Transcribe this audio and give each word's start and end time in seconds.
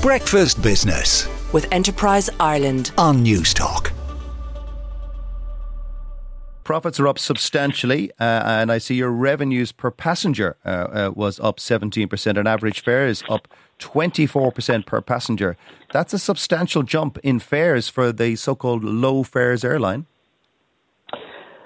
Breakfast 0.00 0.62
Business 0.62 1.26
with 1.52 1.66
Enterprise 1.72 2.30
Ireland. 2.38 2.92
on 2.96 3.24
Newstalk. 3.24 3.90
Profits 6.62 7.00
are 7.00 7.08
up 7.08 7.18
substantially, 7.18 8.12
uh, 8.20 8.42
and 8.44 8.70
I 8.70 8.78
see 8.78 8.94
your 8.94 9.10
revenues 9.10 9.72
per 9.72 9.90
passenger 9.90 10.56
uh, 10.64 10.68
uh, 10.68 11.12
was 11.16 11.40
up 11.40 11.56
17%, 11.56 12.38
and 12.38 12.46
average 12.46 12.80
fare 12.80 13.08
is 13.08 13.24
up 13.28 13.48
24% 13.80 14.86
per 14.86 15.00
passenger. 15.00 15.56
That's 15.92 16.12
a 16.12 16.18
substantial 16.20 16.84
jump 16.84 17.18
in 17.24 17.40
fares 17.40 17.88
for 17.88 18.12
the 18.12 18.36
so 18.36 18.54
called 18.54 18.84
low 18.84 19.24
fares 19.24 19.64
airline. 19.64 20.06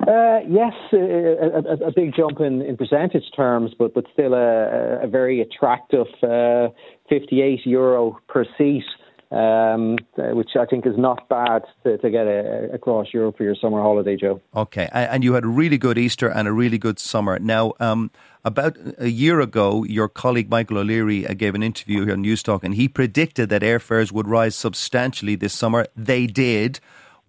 Uh, 0.06 0.40
yes, 0.48 0.72
a, 0.92 0.96
a, 0.96 1.88
a 1.88 1.92
big 1.94 2.12
jump 2.16 2.40
in, 2.40 2.60
in 2.62 2.76
percentage 2.76 3.24
terms, 3.36 3.70
but 3.78 3.94
but 3.94 4.04
still 4.12 4.34
a, 4.34 5.04
a 5.04 5.06
very 5.06 5.40
attractive 5.40 6.08
uh, 6.24 6.68
58 7.08 7.60
euro 7.66 8.18
per 8.28 8.44
seat, 8.58 8.82
um, 9.30 9.96
which 10.16 10.50
I 10.58 10.66
think 10.66 10.86
is 10.86 10.98
not 10.98 11.28
bad 11.28 11.62
to, 11.84 11.98
to 11.98 12.10
get 12.10 12.26
a, 12.26 12.70
across 12.72 13.14
Europe 13.14 13.36
for 13.36 13.44
your 13.44 13.54
summer 13.54 13.80
holiday, 13.80 14.16
Joe. 14.16 14.40
Okay, 14.56 14.88
and 14.92 15.22
you 15.22 15.34
had 15.34 15.44
a 15.44 15.48
really 15.48 15.78
good 15.78 15.98
Easter 15.98 16.28
and 16.28 16.48
a 16.48 16.52
really 16.52 16.78
good 16.78 16.98
summer. 16.98 17.38
Now, 17.38 17.74
um, 17.78 18.10
about 18.44 18.76
a 18.98 19.08
year 19.08 19.40
ago, 19.40 19.84
your 19.84 20.08
colleague 20.08 20.50
Michael 20.50 20.78
O'Leary 20.78 21.28
uh, 21.28 21.34
gave 21.34 21.54
an 21.54 21.62
interview 21.62 22.06
here 22.06 22.14
on 22.14 22.24
Newstalk, 22.24 22.64
and 22.64 22.74
he 22.74 22.88
predicted 22.88 23.50
that 23.50 23.62
airfares 23.62 24.10
would 24.10 24.26
rise 24.26 24.56
substantially 24.56 25.36
this 25.36 25.52
summer. 25.52 25.86
They 25.94 26.26
did. 26.26 26.80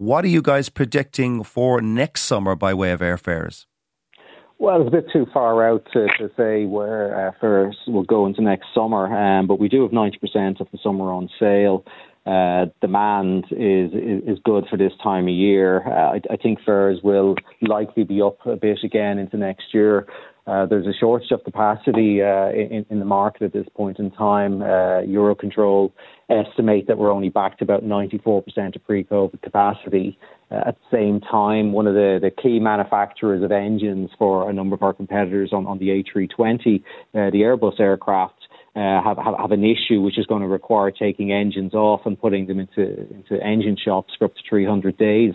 What 0.03 0.25
are 0.25 0.27
you 0.27 0.41
guys 0.41 0.67
predicting 0.67 1.45
for 1.45 1.81
next 1.81 2.23
summer 2.23 2.55
by 2.55 2.73
way 2.73 2.91
of 2.91 2.99
airfares? 2.99 3.67
Well, 4.59 4.81
it's 4.81 4.89
a 4.89 4.91
bit 4.91 5.05
too 5.13 5.25
far 5.33 5.65
out 5.65 5.87
to, 5.93 6.07
to 6.17 6.29
say 6.35 6.65
where 6.65 7.29
uh, 7.29 7.31
fares 7.39 7.77
will 7.87 8.03
go 8.03 8.25
into 8.25 8.41
next 8.41 8.65
summer, 8.75 9.05
um, 9.15 9.47
but 9.47 9.59
we 9.59 9.69
do 9.69 9.81
have 9.81 9.91
90% 9.91 10.59
of 10.59 10.67
the 10.73 10.77
summer 10.83 11.05
on 11.13 11.29
sale. 11.39 11.85
Uh, 12.25 12.65
demand 12.81 13.45
is, 13.51 13.93
is 13.93 14.23
is 14.27 14.39
good 14.43 14.65
for 14.69 14.75
this 14.75 14.91
time 15.01 15.29
of 15.29 15.33
year. 15.33 15.87
Uh, 15.87 16.15
I, 16.15 16.21
I 16.31 16.35
think 16.35 16.59
fares 16.65 16.99
will 17.01 17.35
likely 17.61 18.03
be 18.03 18.21
up 18.21 18.45
a 18.45 18.57
bit 18.57 18.79
again 18.83 19.19
into 19.19 19.37
next 19.37 19.73
year. 19.73 20.05
Uh, 20.45 20.65
there's 20.65 20.87
a 20.87 20.93
shortage 20.93 21.31
of 21.31 21.43
capacity 21.43 22.21
uh, 22.21 22.49
in, 22.49 22.85
in 22.89 22.99
the 22.99 23.05
market 23.05 23.43
at 23.43 23.53
this 23.53 23.67
point 23.75 23.97
in 23.99 24.11
time. 24.11 24.61
Uh, 24.61 25.01
Eurocontrol 25.07 25.91
estimate 26.29 26.87
that 26.87 26.97
we're 26.97 27.11
only 27.11 27.29
back 27.29 27.57
to 27.57 27.63
about 27.63 27.83
94% 27.83 28.75
of 28.75 28.85
pre-COVID 28.85 29.41
capacity. 29.41 30.17
Uh, 30.51 30.61
at 30.67 30.75
the 30.75 30.97
same 30.97 31.21
time, 31.21 31.71
one 31.71 31.87
of 31.87 31.93
the, 31.93 32.19
the 32.21 32.29
key 32.29 32.59
manufacturers 32.59 33.41
of 33.41 33.51
engines 33.51 34.09
for 34.17 34.49
a 34.49 34.53
number 34.53 34.75
of 34.75 34.83
our 34.83 34.93
competitors 34.93 35.51
on, 35.53 35.65
on 35.65 35.79
the 35.79 35.87
A320, 35.87 36.81
uh, 36.81 37.31
the 37.31 37.41
Airbus 37.41 37.79
aircraft, 37.79 38.35
uh, 38.75 39.03
have, 39.03 39.17
have 39.17 39.35
have 39.37 39.51
an 39.51 39.63
issue 39.63 40.01
which 40.01 40.17
is 40.17 40.25
going 40.25 40.41
to 40.41 40.47
require 40.47 40.89
taking 40.89 41.31
engines 41.31 41.75
off 41.75 42.01
and 42.05 42.19
putting 42.19 42.47
them 42.47 42.59
into 42.59 43.07
into 43.11 43.39
engine 43.43 43.77
shops 43.77 44.13
for 44.17 44.25
up 44.25 44.33
to 44.33 44.41
300 44.49 44.97
days. 44.97 45.33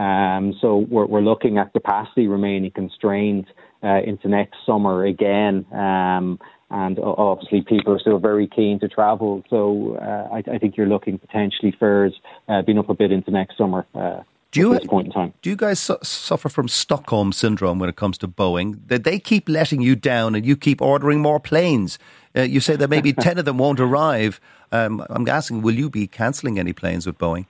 Um, 0.00 0.54
so 0.60 0.78
we're, 0.88 1.06
we're 1.06 1.20
looking 1.20 1.58
at 1.58 1.72
capacity 1.72 2.26
remaining 2.26 2.70
constrained 2.70 3.46
uh, 3.82 4.00
into 4.10 4.28
next 4.28 4.56
summer 4.64 5.04
again. 5.04 5.66
Um, 5.72 6.38
and 6.70 6.98
obviously, 7.00 7.62
people 7.62 7.92
are 7.92 7.98
still 7.98 8.18
very 8.18 8.46
keen 8.46 8.78
to 8.80 8.88
travel. 8.88 9.42
So 9.50 9.96
uh, 10.00 10.34
I, 10.36 10.38
I 10.54 10.58
think 10.58 10.76
you're 10.76 10.86
looking 10.86 11.18
potentially 11.18 11.74
fares 11.78 12.14
uh, 12.48 12.62
being 12.62 12.78
up 12.78 12.88
a 12.88 12.94
bit 12.94 13.10
into 13.10 13.30
next 13.32 13.58
summer. 13.58 13.84
Uh, 13.94 14.20
Do 14.52 14.60
you- 14.60 14.74
at 14.74 14.82
this 14.82 14.88
point 14.88 15.08
in 15.08 15.12
time? 15.12 15.34
Do 15.42 15.50
you 15.50 15.56
guys 15.56 15.80
su- 15.80 15.98
suffer 16.02 16.48
from 16.48 16.68
Stockholm 16.68 17.32
syndrome 17.32 17.78
when 17.80 17.88
it 17.90 17.96
comes 17.96 18.16
to 18.18 18.28
Boeing? 18.28 18.78
That 18.86 19.02
they 19.04 19.18
keep 19.18 19.48
letting 19.48 19.82
you 19.82 19.96
down 19.96 20.34
and 20.36 20.46
you 20.46 20.56
keep 20.56 20.80
ordering 20.80 21.20
more 21.20 21.40
planes. 21.40 21.98
Uh, 22.36 22.42
you 22.42 22.60
say 22.60 22.76
that 22.76 22.88
maybe 22.88 23.12
10 23.28 23.38
of 23.38 23.44
them 23.44 23.58
won't 23.58 23.80
arrive. 23.80 24.40
Um, 24.70 25.04
I'm 25.10 25.28
asking, 25.28 25.62
will 25.62 25.74
you 25.74 25.90
be 25.90 26.06
cancelling 26.06 26.58
any 26.58 26.72
planes 26.72 27.04
with 27.04 27.18
Boeing? 27.18 27.46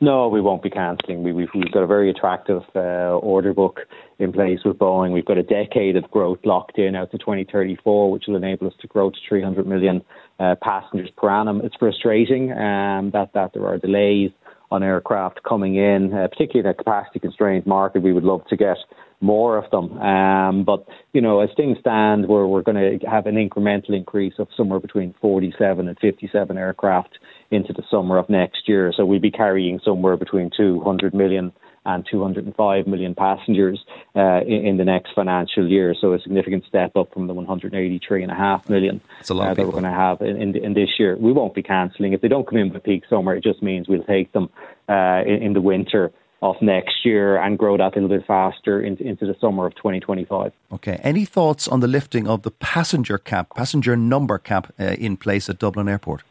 No, 0.00 0.28
we 0.28 0.40
won't 0.40 0.62
be 0.62 0.70
cancelling. 0.70 1.24
We, 1.24 1.32
we've, 1.32 1.48
we've 1.54 1.72
got 1.72 1.82
a 1.82 1.86
very 1.86 2.08
attractive 2.08 2.62
uh, 2.76 3.18
order 3.18 3.52
book 3.52 3.80
in 4.20 4.32
place 4.32 4.60
with 4.64 4.78
Boeing. 4.78 5.12
We've 5.12 5.24
got 5.24 5.38
a 5.38 5.42
decade 5.42 5.96
of 5.96 6.08
growth 6.10 6.38
locked 6.44 6.78
in 6.78 6.94
out 6.94 7.10
to 7.10 7.18
2034, 7.18 8.10
which 8.10 8.24
will 8.28 8.36
enable 8.36 8.68
us 8.68 8.74
to 8.80 8.86
grow 8.86 9.10
to 9.10 9.16
300 9.28 9.66
million 9.66 10.02
uh, 10.38 10.54
passengers 10.62 11.10
per 11.16 11.28
annum. 11.28 11.62
It's 11.64 11.74
frustrating 11.76 12.52
um, 12.52 13.10
that, 13.10 13.30
that 13.34 13.52
there 13.54 13.66
are 13.66 13.78
delays 13.78 14.30
on 14.70 14.82
aircraft 14.82 15.40
coming 15.42 15.76
in, 15.76 16.12
uh, 16.12 16.28
particularly 16.28 16.68
in 16.68 16.70
a 16.70 16.74
capacity 16.74 17.18
constrained 17.18 17.66
market. 17.66 18.02
We 18.02 18.12
would 18.12 18.24
love 18.24 18.46
to 18.48 18.56
get 18.56 18.76
more 19.20 19.56
of 19.56 19.70
them. 19.70 19.98
Um, 19.98 20.64
but, 20.64 20.86
you 21.12 21.20
know, 21.20 21.40
as 21.40 21.50
things 21.56 21.78
stand, 21.80 22.28
we're, 22.28 22.46
we're 22.46 22.62
going 22.62 23.00
to 23.00 23.06
have 23.06 23.26
an 23.26 23.34
incremental 23.34 23.90
increase 23.90 24.34
of 24.38 24.48
somewhere 24.56 24.78
between 24.78 25.14
47 25.20 25.88
and 25.88 25.98
57 25.98 26.56
aircraft 26.56 27.18
into 27.50 27.72
the 27.72 27.82
summer 27.90 28.18
of 28.18 28.28
next 28.28 28.68
year. 28.68 28.92
So 28.96 29.04
we'll 29.04 29.20
be 29.20 29.30
carrying 29.30 29.80
somewhere 29.84 30.16
between 30.16 30.50
200 30.56 31.14
million 31.14 31.52
and 31.88 32.06
205 32.10 32.86
million 32.86 33.14
passengers 33.14 33.82
uh, 34.14 34.40
in, 34.42 34.66
in 34.66 34.76
the 34.76 34.84
next 34.84 35.14
financial 35.14 35.66
year. 35.66 35.94
So 35.98 36.12
a 36.12 36.20
significant 36.20 36.64
step 36.68 36.94
up 36.96 37.12
from 37.12 37.26
the 37.26 37.34
183.5 37.34 38.68
million 38.68 39.00
It's 39.20 39.30
a 39.30 39.34
lot 39.34 39.50
of 39.50 39.52
uh, 39.52 39.54
that 39.54 39.66
we're 39.66 39.72
going 39.72 39.84
to 39.84 39.90
have 39.90 40.20
in, 40.20 40.40
in, 40.40 40.56
in 40.56 40.74
this 40.74 40.90
year. 40.98 41.16
We 41.16 41.32
won't 41.32 41.54
be 41.54 41.62
cancelling. 41.62 42.12
If 42.12 42.20
they 42.20 42.28
don't 42.28 42.46
come 42.46 42.58
in 42.58 42.72
with 42.72 42.84
peak 42.84 43.04
summer, 43.08 43.34
it 43.34 43.42
just 43.42 43.62
means 43.62 43.88
we'll 43.88 44.04
take 44.04 44.32
them 44.32 44.50
uh, 44.88 45.22
in, 45.26 45.42
in 45.42 45.52
the 45.54 45.62
winter 45.62 46.12
of 46.42 46.54
next 46.60 47.04
year 47.04 47.36
and 47.38 47.58
grow 47.58 47.76
that 47.76 47.96
a 47.96 48.00
little 48.00 48.16
bit 48.16 48.26
faster 48.26 48.80
into, 48.80 49.02
into 49.02 49.26
the 49.26 49.34
summer 49.40 49.66
of 49.66 49.74
2025. 49.74 50.52
Okay. 50.72 51.00
Any 51.02 51.24
thoughts 51.24 51.66
on 51.66 51.80
the 51.80 51.88
lifting 51.88 52.28
of 52.28 52.42
the 52.42 52.50
passenger 52.50 53.18
cap, 53.18 53.54
passenger 53.56 53.96
number 53.96 54.38
cap 54.38 54.72
uh, 54.78 54.84
in 54.98 55.16
place 55.16 55.48
at 55.48 55.58
Dublin 55.58 55.88
Airport? 55.88 56.22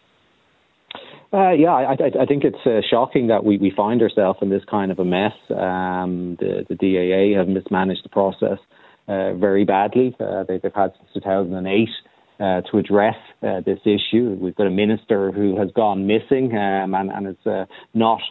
Uh, 1.34 1.52
yeah, 1.52 1.72
I, 1.72 1.92
I, 1.92 2.22
I 2.22 2.26
think 2.26 2.44
it's 2.46 2.66
uh, 2.66 2.80
shocking 2.90 3.28
that 3.28 3.44
we, 3.44 3.58
we 3.58 3.72
find 3.76 4.02
ourselves 4.02 4.40
in 4.42 4.50
this 4.50 4.64
kind 4.70 4.92
of 4.92 5.00
a 5.00 5.06
mess. 5.06 5.34
Um, 5.50 6.38
the, 6.40 6.66
the 6.70 6.76
DAA 6.76 7.38
have 7.38 7.50
mismanaged 7.50 8.06
the 8.06 8.10
process 8.10 8.60
uh, 9.08 9.34
very 9.34 9.66
badly. 9.66 10.16
Uh, 10.20 10.44
they, 10.48 10.58
they've 10.58 10.74
had 10.74 10.94
since 10.98 11.10
2008 11.16 11.90
uh, 12.40 12.62
to 12.72 12.78
address 12.78 13.16
uh, 13.44 13.60
this 13.66 13.80
issue. 13.84 14.38
We've 14.40 14.56
got 14.56 14.68
a 14.68 14.72
minister 14.72 15.32
who 15.34 15.58
has 15.58 15.70
gone 15.76 16.08
missing 16.08 16.56
um, 16.56 16.94
and, 16.94 17.12
and 17.12 17.28
is 17.28 17.68
not 17.94 18.22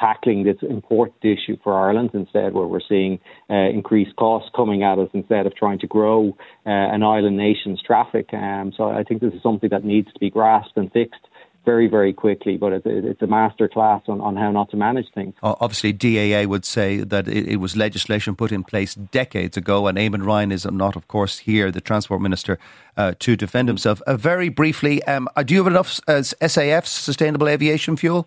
tackling 0.00 0.44
this 0.44 0.56
important 0.62 1.22
issue 1.22 1.58
for 1.62 1.78
Ireland. 1.78 2.10
Instead, 2.12 2.54
where 2.54 2.66
we're 2.66 2.80
seeing 2.88 3.20
increased 3.48 4.16
costs 4.16 4.50
coming 4.56 4.82
at 4.82 4.98
us 4.98 5.10
instead 5.12 5.46
of 5.46 5.54
trying 5.54 5.78
to 5.80 5.86
grow 5.86 6.36
an 6.64 7.02
island 7.02 7.36
nation's 7.36 7.80
traffic. 7.82 8.32
Um, 8.32 8.72
so 8.76 8.84
I 8.84 9.04
think 9.04 9.20
this 9.20 9.34
is 9.34 9.42
something 9.42 9.68
that 9.70 9.84
needs 9.84 10.10
to 10.12 10.18
be 10.18 10.30
grasped 10.30 10.76
and 10.76 10.90
fixed 10.90 11.27
very, 11.68 11.86
very 11.86 12.14
quickly. 12.14 12.56
But 12.56 12.72
it's, 12.72 12.86
it's 12.86 13.20
a 13.20 13.26
master 13.26 13.68
class 13.68 14.02
on, 14.08 14.22
on 14.22 14.36
how 14.36 14.50
not 14.50 14.70
to 14.70 14.76
manage 14.76 15.08
things. 15.14 15.34
Obviously, 15.42 15.92
DAA 15.92 16.46
would 16.46 16.64
say 16.64 16.88
that 16.98 17.28
it, 17.28 17.46
it 17.46 17.56
was 17.56 17.76
legislation 17.76 18.34
put 18.36 18.50
in 18.52 18.64
place 18.64 18.94
decades 18.94 19.56
ago, 19.58 19.86
and 19.86 19.98
Eamon 19.98 20.24
Ryan 20.24 20.50
is 20.50 20.64
not, 20.64 20.96
of 20.96 21.04
course, 21.08 21.40
here, 21.50 21.70
the 21.70 21.82
Transport 21.82 22.22
Minister, 22.22 22.58
uh, 22.96 23.12
to 23.18 23.36
defend 23.36 23.68
himself. 23.68 24.00
Uh, 24.06 24.16
very 24.16 24.48
briefly, 24.48 25.02
um, 25.04 25.28
uh, 25.36 25.42
do 25.42 25.52
you 25.54 25.60
have 25.62 25.70
enough 25.70 26.00
uh, 26.08 26.22
SAF, 26.52 26.86
Sustainable 26.86 27.48
Aviation 27.48 27.96
Fuel? 27.98 28.26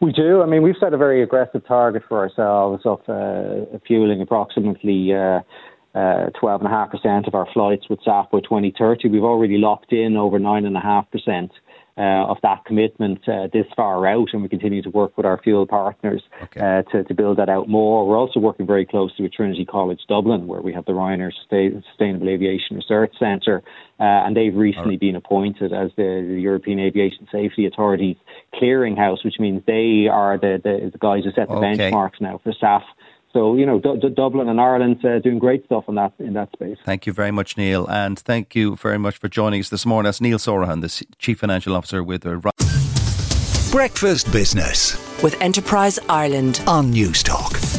We 0.00 0.10
do. 0.10 0.42
I 0.42 0.46
mean, 0.46 0.62
we've 0.62 0.80
set 0.80 0.92
a 0.92 0.96
very 0.96 1.22
aggressive 1.22 1.64
target 1.64 2.02
for 2.08 2.18
ourselves 2.18 2.82
of 2.84 3.00
uh, 3.08 3.78
fueling 3.86 4.20
approximately 4.20 5.14
uh, 5.14 5.42
uh, 5.94 6.30
12.5% 6.42 7.28
of 7.28 7.34
our 7.36 7.46
flights 7.54 7.88
with 7.88 8.00
SAF 8.00 8.28
by 8.32 8.40
2030. 8.40 9.08
We've 9.08 9.22
already 9.22 9.58
locked 9.58 9.92
in 9.92 10.16
over 10.16 10.40
9.5%. 10.40 11.50
Uh, 11.98 12.24
of 12.32 12.38
that 12.42 12.64
commitment 12.64 13.20
uh, 13.28 13.48
this 13.52 13.66
far 13.76 14.06
out, 14.06 14.28
and 14.32 14.40
we 14.42 14.48
continue 14.48 14.80
to 14.80 14.88
work 14.88 15.14
with 15.14 15.26
our 15.26 15.38
fuel 15.42 15.66
partners 15.66 16.22
Okay. 16.44 16.58
uh, 16.58 16.80
to, 16.90 17.04
to 17.04 17.12
build 17.12 17.36
that 17.36 17.50
out 17.50 17.68
more. 17.68 18.08
We're 18.08 18.16
also 18.16 18.40
working 18.40 18.66
very 18.66 18.86
closely 18.86 19.24
with 19.24 19.34
Trinity 19.34 19.66
College 19.66 20.00
Dublin, 20.08 20.46
where 20.46 20.62
we 20.62 20.72
have 20.72 20.86
the 20.86 20.92
Ryanair 20.92 21.30
Sustainable 21.90 22.30
Aviation 22.30 22.76
Research 22.76 23.12
Centre, 23.18 23.62
uh, 24.00 24.24
and 24.24 24.34
they've 24.34 24.56
recently 24.56 24.96
been 24.96 25.16
appointed 25.16 25.74
as 25.74 25.90
the, 25.98 26.24
the 26.26 26.40
European 26.40 26.78
Aviation 26.80 27.28
Safety 27.30 27.66
Authority's 27.66 28.16
clearinghouse, 28.54 29.22
which 29.22 29.38
means 29.38 29.62
they 29.66 30.08
are 30.10 30.38
the, 30.38 30.58
the, 30.64 30.88
the 30.92 30.98
guys 30.98 31.24
who 31.24 31.30
set 31.32 31.48
the 31.48 31.56
Okay. 31.56 31.90
benchmarks 31.90 32.22
now 32.22 32.40
for 32.42 32.54
SAF. 32.54 32.84
So 33.32 33.54
you 33.56 33.64
know, 33.66 33.78
D- 33.80 33.98
D- 34.00 34.08
Dublin 34.14 34.48
and 34.48 34.60
Ireland 34.60 35.04
uh, 35.04 35.18
doing 35.20 35.38
great 35.38 35.64
stuff 35.64 35.84
in 35.88 35.94
that 35.94 36.12
in 36.18 36.34
that 36.34 36.52
space. 36.52 36.76
Thank 36.84 37.06
you 37.06 37.12
very 37.12 37.30
much, 37.30 37.56
Neil, 37.56 37.86
and 37.88 38.18
thank 38.18 38.54
you 38.54 38.76
very 38.76 38.98
much 38.98 39.16
for 39.18 39.28
joining 39.28 39.60
us 39.60 39.68
this 39.70 39.86
morning. 39.86 40.08
That's 40.08 40.20
Neil 40.20 40.38
Sorahan, 40.38 40.80
the 40.80 40.86
S- 40.86 41.02
Chief 41.18 41.38
Financial 41.38 41.74
Officer 41.74 42.02
with 42.04 42.26
uh, 42.26 42.38
Breakfast 43.70 44.30
Business 44.30 44.96
With 45.22 45.40
Enterprise 45.40 45.98
Ireland. 46.08 46.60
on 46.66 46.92
Newstalk. 46.92 47.71